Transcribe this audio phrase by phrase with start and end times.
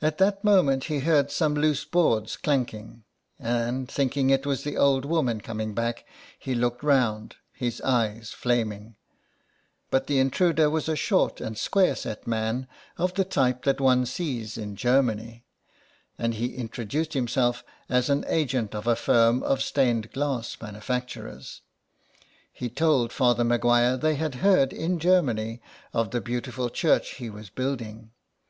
[0.00, 3.04] At that moment he heard some loose boards clanking,
[3.38, 6.06] and, thinking it was the old woman coming back,
[6.38, 8.96] he looked round, his eyes flaming.
[9.90, 14.06] But the intruder was a short and square set man, of the type that one
[14.06, 15.44] sees in Germany,
[16.16, 21.60] and he introduced himself as an agent of a firm of stained glass manufacturers.
[22.50, 25.60] He told Father Maguire they had heard in Germany
[25.92, 28.12] of the beautiful church he was building.